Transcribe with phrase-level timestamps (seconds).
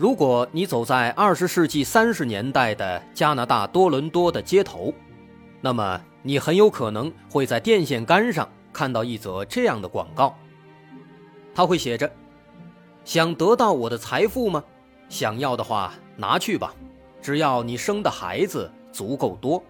[0.00, 4.94] 如果你走在二十世纪三十年代的加拿大多伦多的街头，
[5.60, 10.34] 那么你很有可能会在电线杆上看到一则这样的广告。
[11.54, 12.10] 它会写着
[13.04, 14.64] ：“想得到我的财富吗？
[15.10, 16.74] 想要的话拿去吧，
[17.20, 19.62] 只要你生的孩子足够多。”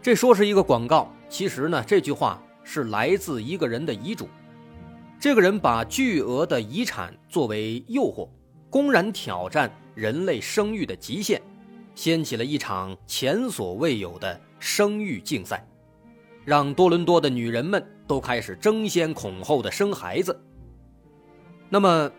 [0.00, 4.28] 这说是一个广告，其实呢，这句话是来自一个人的遗嘱。
[5.18, 8.28] 这个人把巨额的遗产作为诱惑。
[8.76, 11.40] 公然挑战人类生育的极限，
[11.94, 15.66] 掀起了一场前所未有的生育竞赛，
[16.44, 20.38] 让多伦多的女人们都开始争先恐后的生孩子。
[21.70, 22.12] 那么，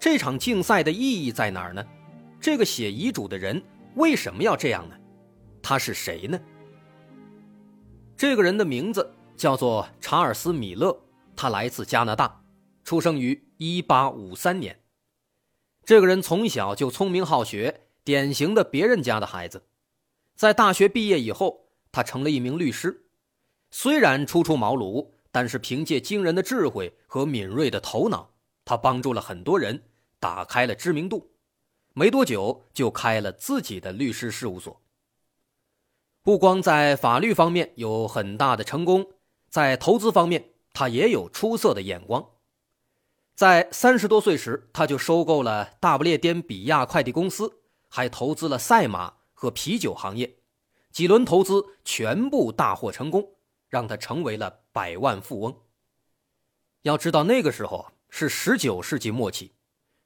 [0.00, 1.86] 这场竞赛的意义在哪儿呢？
[2.40, 3.62] 这个写遗嘱的人
[3.94, 4.96] 为什么要这样呢？
[5.62, 6.36] 他是谁呢？
[8.16, 11.00] 这个人的名字叫做查尔斯·米勒，
[11.36, 12.42] 他来自加拿大，
[12.82, 14.79] 出生于1853年。
[15.90, 19.64] 这个人从小就聪明好学，典型的别人家的孩子。
[20.36, 23.06] 在大学毕业以后，他成了一名律师。
[23.72, 28.30] 虽然初出茅庐，但是凭借惊人的智慧和敏锐的头脑，
[28.64, 29.82] 他帮助了很多人，
[30.20, 31.32] 打开了知名度。
[31.92, 34.80] 没多久就开了自己的律师事务所。
[36.22, 39.04] 不光在法律方面有很大的成功，
[39.48, 42.24] 在投资方面他也有出色的眼光。
[43.40, 50.36] 在三十多岁时，他就收购了大不列颠比亚快递公司，还投资了赛马和啤酒行业，
[50.92, 53.36] 几轮投资全部大获成功，
[53.70, 55.56] 让他成为了百万富翁。
[56.82, 59.54] 要知道那个时候是十九世纪末期，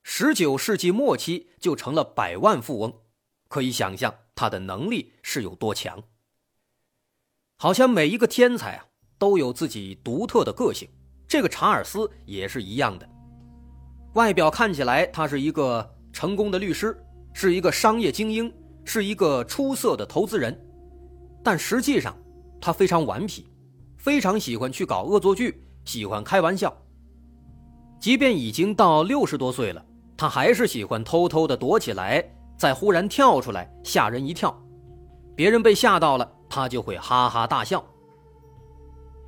[0.05, 3.01] 十九世纪末期就成了百万富翁，
[3.49, 6.05] 可以想象他的能力是有多强。
[7.57, 8.87] 好像每一个天才啊
[9.19, 10.89] 都有自己独特的个性，
[11.27, 13.11] 这个查尔斯也是一样的。
[14.15, 16.97] 外表看起来，他是一个成功的律师，
[17.33, 18.53] 是一个商业精英，
[18.85, 20.57] 是一个出色的投资人，
[21.43, 22.17] 但实际上，
[22.61, 23.49] 他非常顽皮，
[23.97, 26.73] 非常喜欢去搞恶作剧，喜欢开玩笑。
[27.99, 29.85] 即便已经到六十多岁了，
[30.17, 32.25] 他还是喜欢偷偷的躲起来，
[32.57, 34.57] 再忽然跳出来吓人一跳，
[35.35, 37.85] 别人被吓到了，他就会哈哈大笑。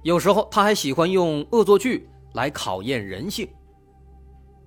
[0.04, 3.48] 有时候他还喜欢用恶作剧来考验人性。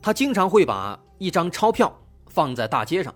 [0.02, 1.94] 他经常会把一张钞票
[2.28, 3.14] 放在大街上，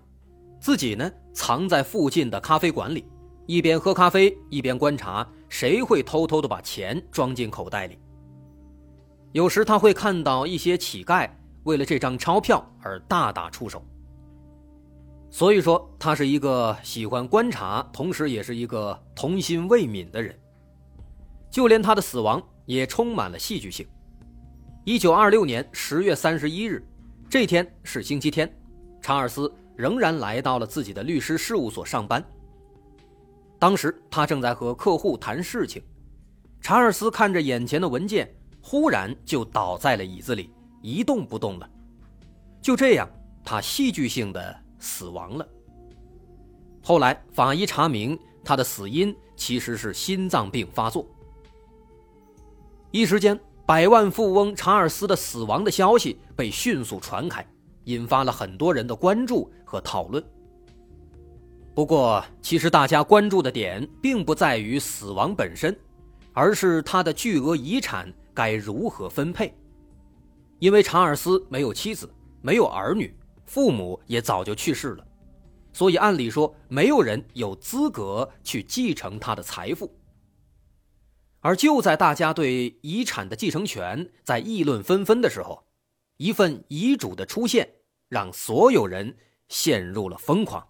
[0.60, 3.06] 自己呢藏在附近的咖啡馆里，
[3.46, 7.98] 一边喝咖啡一边观察谁会偷偷的把钱装进口袋里。
[9.32, 11.30] 有时他会看到一些乞丐
[11.64, 13.84] 为了这张钞票而大打出手。
[15.32, 20.38] 所以说，他是一个喜欢观察，同时也是一个童心未泯的人。
[21.50, 23.88] 就连他的死亡也充满了戏剧性。
[24.86, 26.86] 一九二六年十月三十一日，
[27.30, 28.54] 这天是星期天，
[29.00, 32.22] 查尔斯仍然来到了自己的律师事务所上班。
[33.58, 35.82] 当时他正在和客户谈事情，
[36.60, 38.30] 查尔斯看着眼前的文件，
[38.62, 40.50] 忽然就倒在了椅子里，
[40.82, 41.70] 一动不动了。
[42.62, 43.10] 就这样，
[43.42, 45.48] 他戏剧性的死亡了。
[46.82, 51.08] 后来法医查明，他的死因其实是心脏病发作。
[52.92, 53.40] 一时间。
[53.66, 57.46] 百万富翁查尔斯的死亡的消息被迅速传开，
[57.86, 60.22] 引发了很多人的关注和讨论。
[61.74, 65.74] 不过，其实大家关注的点并不在于死亡本身，
[66.34, 69.56] 而是他的巨额遗产该如何分配。
[70.60, 72.10] 因为查尔斯没有妻子，
[72.42, 75.08] 没有儿女，父母也早就去世了，
[75.72, 79.90] 所以按理说，没有人有资格去继承他的财富。
[81.44, 85.68] 而就在大家对遗产的继承权在议论纷纷的时候，
[86.16, 87.76] 一份遗嘱的出现
[88.08, 89.18] 让所有人
[89.50, 90.70] 陷入了疯狂。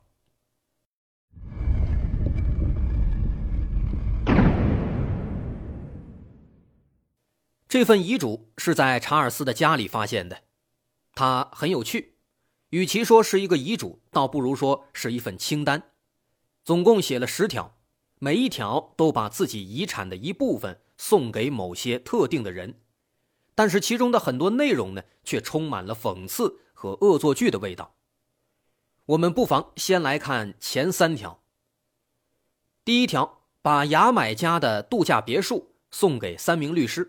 [7.68, 10.42] 这份遗嘱是在查尔斯的家里发现的，
[11.14, 12.16] 它很有趣，
[12.70, 15.92] 与其说是一个遗嘱，倒不如说是一份清单，
[16.64, 17.78] 总共写了十条。
[18.24, 22.80] 每一条都把自己遗产的一部分送给某些特定的人，
[23.54, 27.96] 但是其中的很多内容呢，却充满了讽刺和恶作剧的味道。
[29.08, 31.44] 我们不妨先来看前三条。
[32.86, 37.04] 第一条，把牙买加的度假别墅送给三名律师；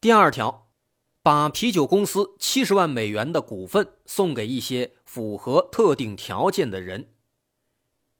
[0.00, 0.66] 第二条，
[1.22, 7.02] 把啤酒公司七十万美元的股份送给一些符合特定条件的人；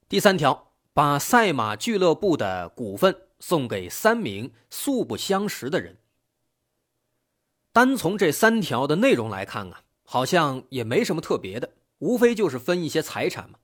[0.08, 0.67] 第三条，
[0.98, 5.96] 把赛马俱乐部的股份送给三名素不相识的人。
[7.72, 13.60] 单从这三条的内容来看啊，好像也没什么特别的，无非就是分一些财产嘛。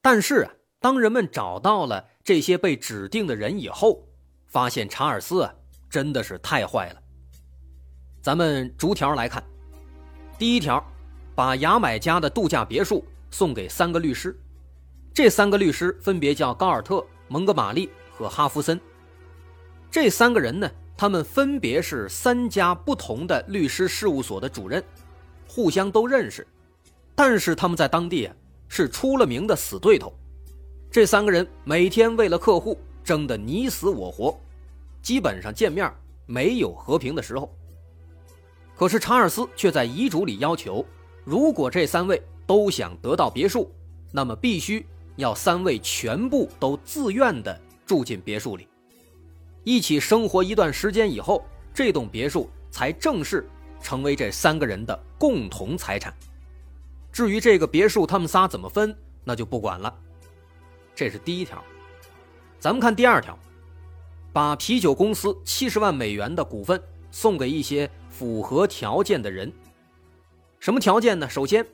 [0.00, 0.52] 但是啊。
[0.78, 4.08] 当人们找到了这些被指定的人以后，
[4.46, 5.54] 发现查尔斯啊
[5.90, 7.02] 真的是太坏了。
[8.22, 9.44] 咱们逐条来看，
[10.38, 10.82] 第一条，
[11.34, 14.34] 把牙买加的度假别墅送给三个律师，
[15.12, 18.80] 这三个律师分别叫高尔特、蒙哥马利和哈弗森。
[19.90, 24.82] 这三个人呢，他们分别是三家不同的律师事务所的主任，
[25.48, 26.46] 互相都认识，
[27.14, 28.34] 但是他们在当地啊
[28.68, 30.12] 是出了名的死对头。
[30.90, 34.38] 这三个人每天为了客户争得你死我活，
[35.02, 35.92] 基本上见面
[36.26, 37.52] 没有和平的时候。
[38.76, 40.86] 可是查尔斯却在遗嘱里要求，
[41.24, 43.70] 如果这三位都想得到别墅，
[44.12, 44.86] 那么必须
[45.20, 47.56] 要三位全部都自愿的
[47.86, 48.66] 住进别墅里，
[49.62, 53.48] 一起生活一段时间以后，这栋别墅才正式
[53.80, 56.12] 成为这三个人的共同财产。
[57.12, 59.94] 至于这个别墅他们仨怎么分，那就不管了。
[60.94, 61.62] 这是第一条，
[62.58, 63.38] 咱们看第二条，
[64.32, 66.80] 把啤酒公司七十万美元的股份
[67.10, 69.52] 送给一些符合条件的人。
[70.58, 71.28] 什么条件呢？
[71.28, 71.66] 首先，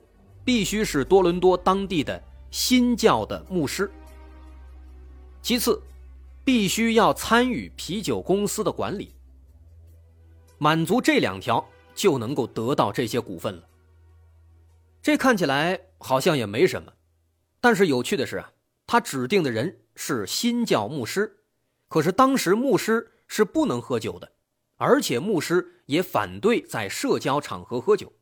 [0.45, 3.91] 必须是多伦多当地的新教的牧师。
[5.43, 5.81] 其次，
[6.45, 9.15] 必须要参与啤酒公司的管理。
[10.59, 13.69] 满足这两条，就能够得到这些股份了。
[15.03, 16.93] 这看起来好像也没什么，
[17.61, 18.53] 但是有趣的是啊。
[18.89, 21.39] 他指定的人是新教牧师，
[21.89, 24.31] 可是当时牧师是不能喝酒的，
[24.77, 28.13] 而且牧师也反对在社交场合喝酒。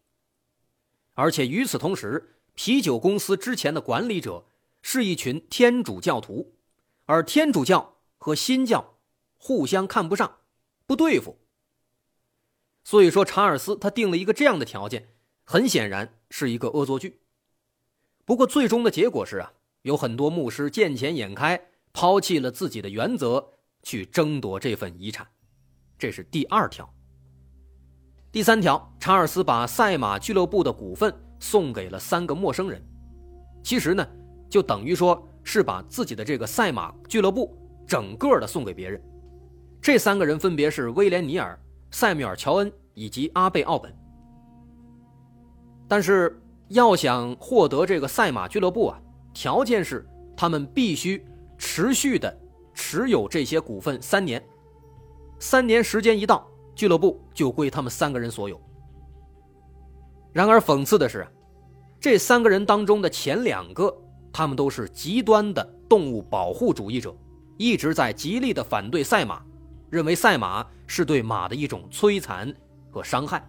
[1.13, 4.47] 而且与此同时，啤酒公司之前的管理者
[4.81, 6.55] 是一群天主教徒，
[7.07, 8.97] 而天主教和新教
[9.37, 10.39] 互相看不上，
[10.87, 11.39] 不对付。
[12.83, 15.09] 所以说，查尔斯他定了一个这样的条件，
[15.45, 17.21] 很显然是一个恶作剧。
[18.25, 19.53] 不过，最终的结果是啊。
[19.83, 23.51] 有很多牧师见钱眼开，抛弃了自己的原则，
[23.83, 25.29] 去争夺这份遗产，
[25.99, 26.91] 这是第二条。
[28.33, 31.15] 第三条，查尔斯把赛马俱乐部的股份
[31.47, 32.83] 送给了三个陌生人，
[33.63, 34.09] 其实呢，
[34.49, 37.55] 就等于说是把自己的这个赛马俱乐部
[37.87, 38.99] 整个的送给别人。
[39.79, 41.61] 这三个人分别是威廉·尼尔、
[41.91, 43.95] 塞缪尔·乔恩以及阿贝·奥本。
[45.87, 48.99] 但是要想获得这个赛马俱乐部啊。
[49.35, 51.23] 条件是，他们必须
[51.59, 52.35] 持续的
[52.73, 54.43] 持有这些股份三年，
[55.39, 58.59] 三年时间一到，俱乐部就归他们三个人所有。
[60.33, 61.25] 然而，讽刺的是，
[62.05, 63.91] 这三个人当中的前两个，
[64.31, 67.17] 他们都是极端的动物保护主义者，
[67.57, 69.43] 一直在极力的反对赛马，
[69.89, 72.55] 认为赛马是对马的一种摧残
[72.91, 73.43] 和伤害。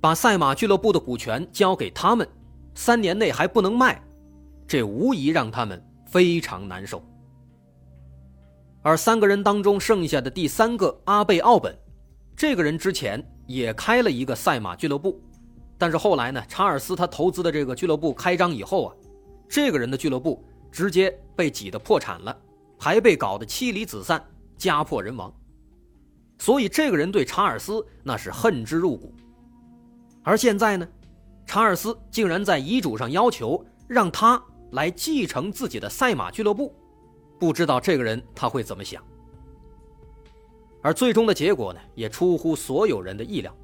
[0.00, 2.24] 把赛马俱乐部的股权交给他们，
[2.72, 4.00] 三年内还不能卖。
[4.64, 7.04] 这无疑让他们非常难受。
[8.80, 11.76] 而三个人当中剩下的第三个阿贝奥本，
[12.36, 15.20] 这个人之前也开了一个赛马俱乐部，
[15.76, 18.94] 但是后来呢，查尔斯他投资的这个俱乐部开张以后啊，
[19.48, 22.36] 这个人的俱乐部直接被挤得破产了，
[22.78, 24.24] 还被搞得妻离子散、
[24.56, 25.32] 家破人亡。
[26.38, 29.14] 所以这个人对查尔斯那是恨之入骨。
[30.22, 30.88] 而现在呢，
[31.46, 34.42] 查尔斯竟然在遗嘱上要求让他。
[34.70, 36.74] 来继承自己的赛马俱乐部，
[37.38, 39.00] 不知道这个人他会怎么想。
[40.82, 43.56] 而最终的结果呢，也出乎所有人的意料。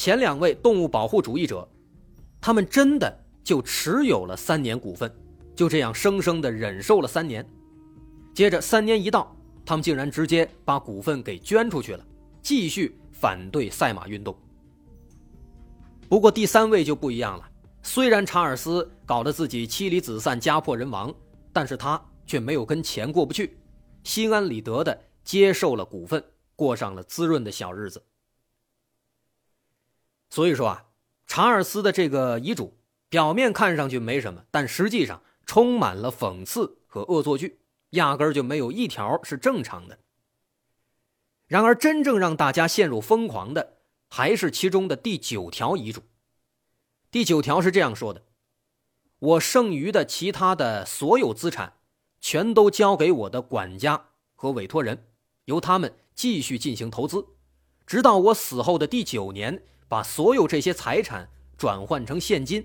[0.00, 1.68] 前两位动物保护主义者，
[2.40, 3.14] 他们真的
[3.44, 5.14] 就持有了三年股份，
[5.54, 7.46] 就这样生生的忍受了三年。
[8.32, 12.06] 接着三年一到，他们竟然直接把股份给捐出去了，
[12.40, 14.34] 继续反对赛马运动。
[16.08, 17.46] 不过第三位就不一样了。
[17.82, 21.14] 虽然查尔斯搞得自己妻离子散、家破人亡，
[21.52, 23.54] 但是他却没有跟钱过不去，
[24.04, 26.24] 心安理得的接受了股份，
[26.56, 28.02] 过上了滋润的小日子。
[30.30, 30.86] 所以说啊，
[31.26, 37.58] 查尔斯的这个遗嘱表面看上去没什么，但实际上充满了讽刺和恶作剧，
[37.90, 39.98] 压根儿就没有一条是正常的。
[41.48, 46.02] 然而，真正让大家陷入疯狂的，还是其中的第九条遗嘱。
[47.10, 48.22] 第九条是这样说的：
[49.18, 51.72] 我剩余的其他的所有资产，
[52.20, 55.08] 全都交给我的管家和委托人，
[55.46, 57.26] 由他们继续进行投资，
[57.84, 61.28] 直到我死后的第九年，把所有这些财产
[61.58, 62.64] 转换成现金，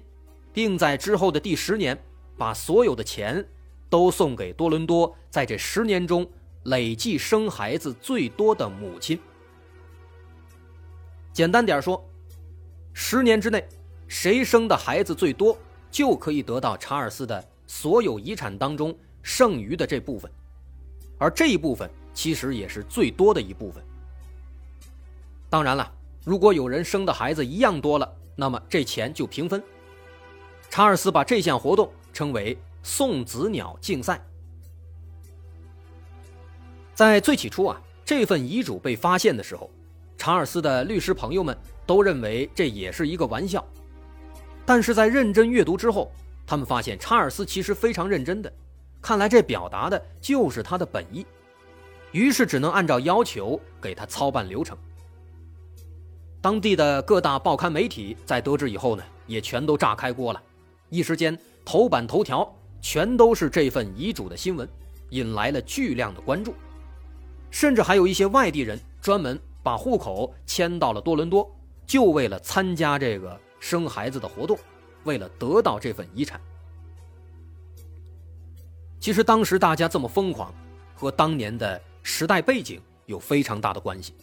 [0.53, 1.99] 并在之后的第十年，
[2.37, 3.43] 把所有的钱
[3.89, 6.29] 都送给多伦多在这十年中
[6.65, 9.19] 累计生孩子最多的母亲。
[11.33, 12.07] 简单点说，
[12.93, 13.67] 十年之内，
[14.07, 15.57] 谁生的孩子最多，
[15.89, 20.31] 就可以得到查尔斯的所有遗产当中剩余的这部分，
[21.17, 23.83] 而这一部分其实也是最多的一部分。
[25.49, 25.91] 当然了，
[26.25, 29.63] 如果有人生的孩子一样多了，那么这钱就平分。
[30.69, 34.19] 查尔斯把这项活动称为“送子鸟竞赛”。
[36.95, 39.69] 在最起初啊，这份遗嘱被发现的时候。
[40.17, 41.55] 查尔斯的律师朋友们
[41.85, 43.63] 都认为这也是一个玩笑，
[44.65, 46.09] 但是在认真阅读之后，
[46.47, 48.51] 他们发现查尔斯其实非常认真的，
[49.01, 51.27] 看来这表达的就是他的本意，
[52.11, 54.75] 于是只能按照要求给他操办流程。
[56.45, 60.39] 当地的各大报刊媒体在得知以后呢，也全都炸开锅了，
[60.89, 61.35] 一时间
[61.65, 62.47] 头版头条
[62.79, 64.69] 全都是这份遗嘱的新闻，
[65.09, 66.53] 引来了巨量的关注，
[67.49, 69.41] 甚至还有一些外地人专门。
[69.63, 71.51] 把户口迁到了多伦多，
[71.87, 74.55] 就为了参加这个生孩子的活动，
[75.03, 76.39] 为了得到这份遗产。
[78.99, 80.53] 其实当时大家这么疯狂，
[80.93, 84.13] 和当年的时代背景有非常大的关系。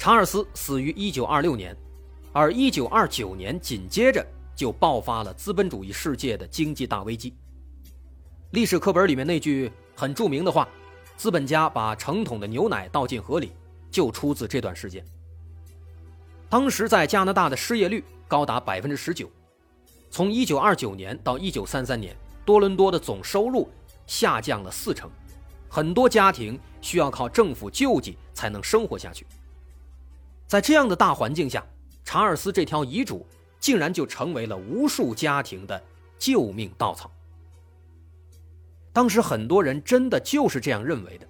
[0.00, 1.76] 查尔斯死于1926年，
[2.32, 4.26] 而1929年紧接着
[4.56, 7.34] 就爆发了资本主义世界的经济大危机。
[8.52, 10.66] 历史课本里面那句很著名的话
[11.18, 13.52] ：“资本家把成桶的牛奶倒进河里。”
[13.90, 15.04] 就出自这段时间。
[16.48, 19.28] 当时在加拿大的失业率高达百分之十九，
[20.10, 22.16] 从一九二九年到一九三三年，
[22.46, 23.68] 多伦多的总收入
[24.06, 25.10] 下降了四成，
[25.68, 29.26] 很多家庭需要靠政府救济才能生活下去。
[30.50, 31.64] 在这样的大环境下，
[32.02, 33.24] 查尔斯这条遗嘱
[33.60, 35.80] 竟然就成为了无数家庭的
[36.18, 37.08] 救命稻草。
[38.92, 41.28] 当时很多人真的就是这样认为的。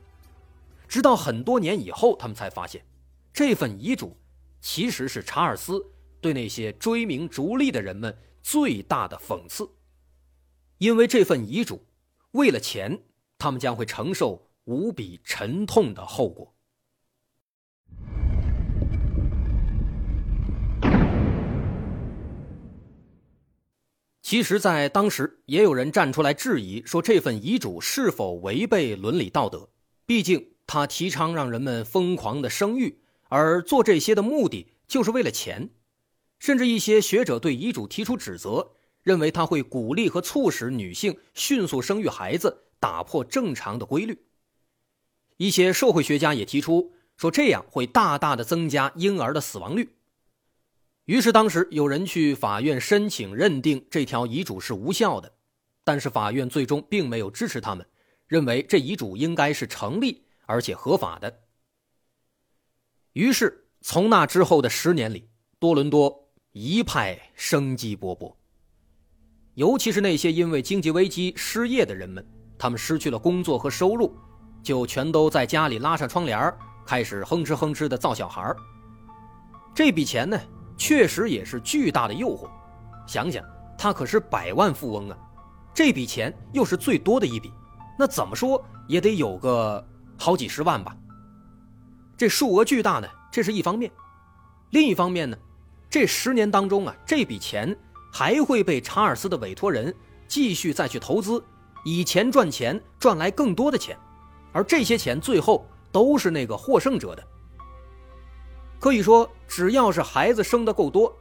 [0.89, 2.83] 直到很多年以后，他们才发现，
[3.31, 4.17] 这份遗嘱
[4.59, 5.85] 其实是查尔斯
[6.23, 9.69] 对那些追名逐利的人们最大的讽刺。
[10.79, 11.85] 因为这份遗嘱，
[12.31, 12.99] 为了钱，
[13.37, 16.55] 他们将会承受无比沉痛的后果。
[24.31, 29.69] 其实，在当时，也有人站出来质疑，说这份遗嘱是否违背伦理道德？
[30.07, 30.53] 毕竟。
[30.69, 35.71] 他提倡让人们疯狂的生育，而做这些的目的就是为了钱。
[36.39, 38.71] 甚至一些学者对遗嘱提出指责，
[39.03, 44.17] 认为他会鼓励和促使女性迅速生育孩子，打破正常的规律。
[45.39, 49.97] 一些社会学家也提出说，这样会大大的增加婴儿的死亡率。
[51.11, 55.33] 于是，当时有人去法院申请认定这条遗嘱是无效的，
[55.83, 57.85] 但是法院最终并没有支持他们，
[58.29, 60.25] 认为这遗嘱应该是成立。
[60.47, 61.40] 而且合法的。
[63.14, 68.33] 于是，从那之后的十年里，多伦多一派生机勃勃。
[69.55, 72.25] 尤其是那些因为经济危机失业的人们，
[72.57, 74.17] 他们失去了工作和收入，
[74.62, 76.55] 就全都在家里拉上窗帘
[76.87, 78.55] 开始哼哧哼哧的造小孩
[79.75, 80.40] 这笔钱呢，
[80.81, 82.49] 确实也是巨大的诱惑。
[83.07, 83.45] 想想，
[83.77, 85.19] 他可是百万富翁啊，
[85.75, 87.53] 这笔钱又是最多的一笔，
[87.99, 89.87] 那怎么说也得有个。
[90.23, 90.95] 好几十万吧，
[92.15, 93.91] 这数额巨大呢，这是一方面；
[94.69, 95.35] 另一方面呢，
[95.89, 97.75] 这十年当中啊，这笔钱
[98.13, 99.95] 还会被查尔斯的委托人
[100.29, 101.43] 继续再去投资，
[101.87, 103.97] 以钱赚钱，赚来更多的钱，
[104.53, 107.27] 而这些钱最后都是那个获胜者的。
[108.81, 111.17] 可以说，只要是孩子生的够多，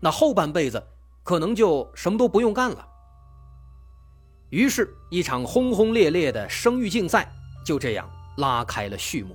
[0.00, 0.82] 那后半辈子
[1.22, 2.86] 可能就什么都不用干了。
[4.50, 7.32] 于是，一场轰轰烈烈的生育竞赛
[7.64, 8.10] 就这样。
[8.36, 9.34] 拉开了序幕，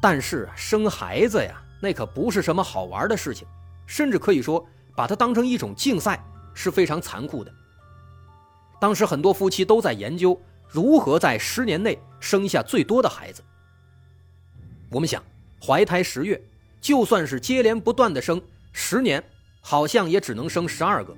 [0.00, 3.44] 但是生孩子呀，那可不是什么好玩的事情，
[3.88, 4.64] 甚至可以说
[4.94, 6.24] 把它当成一种竞赛
[6.54, 7.52] 是非常残酷的。
[8.80, 13.42] 当时很多夫妻都在研究如何在十年内生下最多的孩子。
[14.88, 15.20] 我们想，
[15.64, 16.40] 怀胎十月，
[16.80, 18.42] 就算是接连不断的生，
[18.72, 19.22] 十年
[19.60, 21.16] 好像也只能生十二个。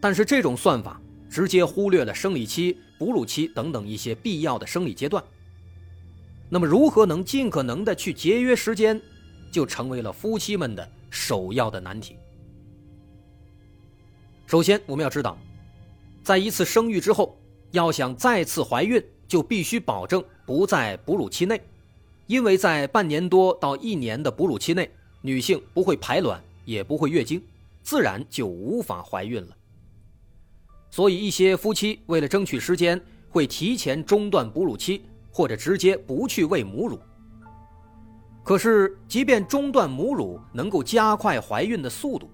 [0.00, 1.00] 但是这种算法。
[1.30, 5.22] 直接忽略了生理期、哺乳期等等一些必要的生理阶段。
[6.48, 8.98] 那么，如何能尽可能的去节约时间，
[9.52, 12.16] 就成为了夫妻们的首要的难题。
[14.46, 15.36] 首先，我们要知道，
[16.22, 17.38] 在一次生育之后，
[17.72, 21.60] 要想再次怀孕，就必须保证不在哺乳期内，
[22.28, 24.90] 因为在半年多到一年的哺乳期内，
[25.22, 27.42] 女性不会排卵，也不会月经，
[27.82, 29.56] 自然就无法怀孕了。
[30.90, 37.00] 所以，一些夫妻为了争取时间，会提前中断哺乳期，或者直接不去喂母乳。
[38.44, 42.30] 可是，即便中断母乳能够加快怀孕的速度，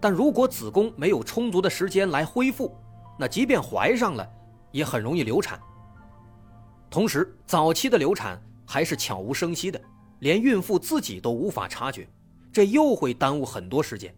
[0.00, 2.76] 但如果子宫没有充足的时间来恢复，
[3.18, 4.30] 那即便怀上了，
[4.70, 5.58] 也很容易流产。
[6.90, 9.80] 同时，早期的流产还是悄无声息的，
[10.20, 12.08] 连孕妇自己都无法察觉，
[12.52, 14.14] 这又会耽误很多时间。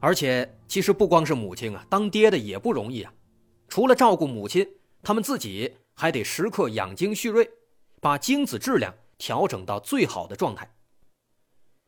[0.00, 3.12] 而且，其实不光是母亲啊，当爹的也不容易啊。
[3.68, 4.66] 除了照顾母亲，
[5.02, 7.50] 他们自己还得时刻养精蓄锐，
[8.00, 10.72] 把精子质量调整到最好的状态。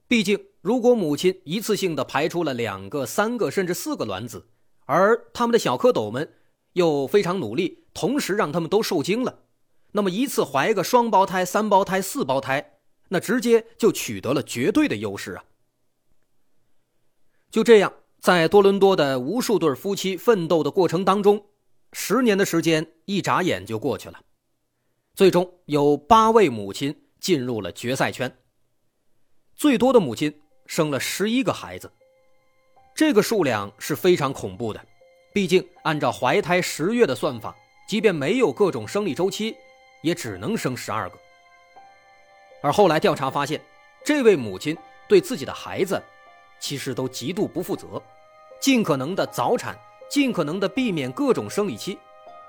[0.09, 4.49] 毕竟，如果母亲一次性的排出了两个、三个甚至四个卵子，
[4.87, 6.29] 而他们的小蝌蚪们
[6.73, 9.45] 又非常努力，同时让他们都受精了，
[9.93, 12.79] 那么一次怀个双胞胎、三胞胎、四胞胎，
[13.09, 15.45] 那直接就取得了绝对的优势啊！
[17.51, 17.93] 就这样。
[18.21, 21.47] 在多伦多的无数对夫妻奋斗的过程当中，
[21.95, 24.21] 十年的时间一眨眼就过去了。
[25.15, 28.37] 最终有八位母亲进入了决赛圈。
[29.57, 31.91] 最多的母亲生了十一个孩子，
[32.95, 34.85] 这个数量是非常恐怖的。
[35.33, 37.57] 毕竟按照怀胎十月的算法，
[37.89, 39.57] 即便没有各种生理周期，
[40.01, 41.19] 也只能生十二个。
[42.63, 43.61] 而后来调查发现，
[44.05, 44.77] 这位母亲
[45.09, 46.01] 对自己的孩子。
[46.63, 47.87] 其实都极度不负责，
[48.61, 49.75] 尽可能的早产，
[50.11, 51.99] 尽可能的避免各种生理期，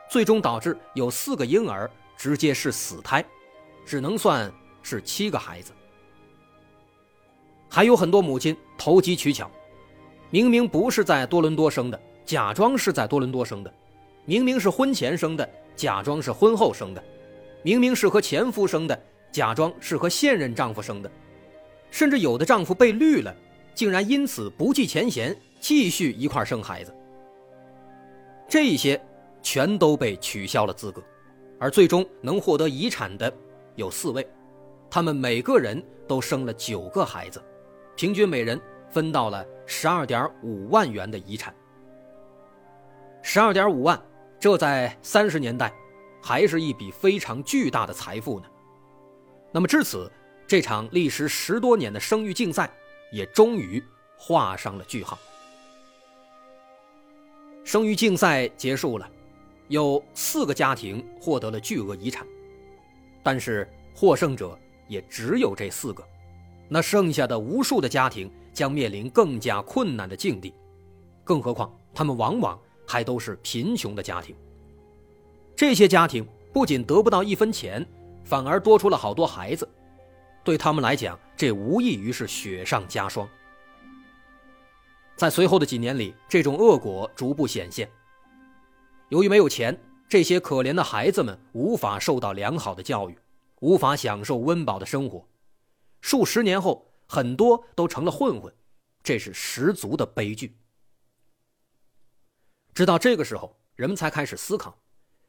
[0.09, 3.23] 最终导致有四个婴儿直接是死胎，
[3.85, 4.51] 只能算
[4.83, 5.71] 是七个孩子。
[7.69, 9.49] 还有很多母亲投机取巧，
[10.29, 13.71] 明明不是在多伦多生的，假装是在多伦多生的；
[14.25, 17.01] 明明是婚前生的，假装是婚后生的；
[17.63, 18.99] 明明是和前夫生的，
[19.31, 21.11] 假装是和现任丈夫生的，
[21.89, 23.35] 甚至有的丈夫被绿了。
[23.73, 26.93] 竟然因此不计前嫌，继续一块生孩子。
[28.47, 29.01] 这些
[29.41, 31.01] 全都被取消了资格，
[31.57, 33.33] 而最终能获得遗产的
[33.75, 34.27] 有四位，
[34.89, 37.41] 他们每个人都生了九个孩子，
[37.95, 41.55] 平均每人分到了十二点五万元的遗产。
[43.21, 43.99] 十二点五万，
[44.37, 45.71] 这在三十年代
[46.21, 48.45] 还是一笔非常巨大的财富呢。
[49.51, 50.11] 那么至此，
[50.47, 52.71] 这场历时十多年的生育竞赛。
[53.11, 53.83] 也终于
[54.17, 55.19] 画上了句号。
[57.63, 59.09] 生育竞赛结束了，
[59.67, 62.25] 有四个家庭获得了巨额遗产，
[63.21, 64.57] 但是获胜者
[64.87, 66.01] 也只有这四个，
[66.69, 70.53] 那剩下的无数的家庭将面临更加困难的境地，
[71.23, 72.57] 更何况他们往往
[72.87, 74.33] 还都是贫穷的家庭。
[75.61, 77.87] 这些家庭不仅得不到一分钱，
[78.25, 79.69] 反而多出了好多孩子。
[80.43, 83.29] 对他们来讲，这无异于是雪上加霜。
[85.15, 87.87] 在随后的几年里，这种恶果逐步显现。
[89.09, 93.15] 由于没有钱，这些可怜的孩子们无法受到良好的教育，
[93.59, 95.23] 无法享受温饱的生活。
[96.01, 98.51] 数十年后，很多都成了混混，
[99.03, 100.57] 这是十足的悲剧。
[102.73, 104.75] 直到这个时候，人们才开始思考：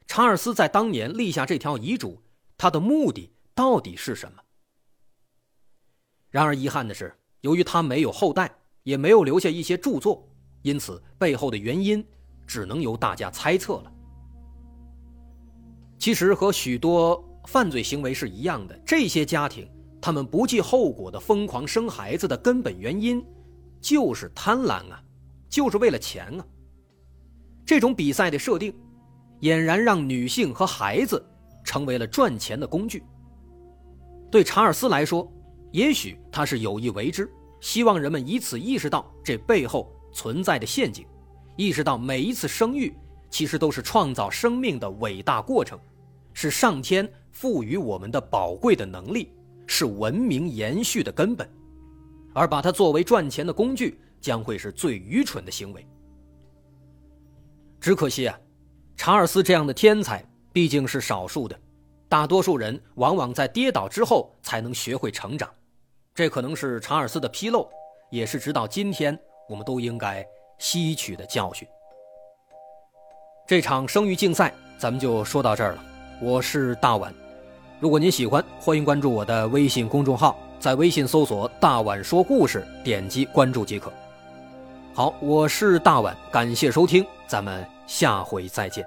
[0.06, 2.20] 查尔斯在当年立下这条遗嘱，
[2.56, 4.42] 他的目的到底是什么？
[6.30, 8.50] 然而遗憾的是，由于他没有后代，
[8.82, 10.28] 也没有留下一些著作，
[10.62, 12.04] 因此背后的原因
[12.46, 13.92] 只能由大家猜测了。
[15.98, 19.68] 其实和许多犯罪行为是一样的，这些家庭
[20.00, 23.24] 他们不计后果的疯狂生孩子的根本原因，
[23.80, 25.02] 就是贪婪啊，
[25.48, 26.46] 就是为了钱啊。
[27.64, 28.74] 这种比赛的设定，
[29.42, 31.24] 俨然让女性和孩子
[31.62, 33.04] 成为了赚钱的工具。
[34.30, 35.30] 对查尔斯来说。
[35.72, 37.26] 也许他是有意为之，
[37.62, 41.06] 希望人们以此意识到这背后存在的陷阱，
[41.56, 42.94] 意识到每一次生育
[43.30, 45.78] 其实都是创造生命的伟大过程，
[46.34, 49.32] 是上天赋予我们的宝贵的能力，
[49.66, 51.48] 是文明延续的根本，
[52.34, 55.86] 而把它作为赚钱的工具，将会是最愚蠢的行为。
[57.80, 58.38] 只可惜啊，
[59.04, 61.58] 查尔斯这样的天才毕竟是少数的，
[62.08, 65.50] 大多数人往往在跌倒之后才能学会成长。
[66.14, 67.68] 这可能是查尔斯的纰漏，
[68.12, 70.24] 也是直到今天我们都应该
[70.58, 71.66] 吸取的教训。
[73.44, 75.84] 这场生育竞赛咱们就说到这儿了。
[76.20, 77.12] 我是大碗，
[77.80, 83.92] 如果您喜欢，欢迎关注我的微信公众号，在微信搜索“大碗说故事”，点击关注即可。
[84.94, 88.86] 好，我是大碗，感谢收听，咱们下回再见。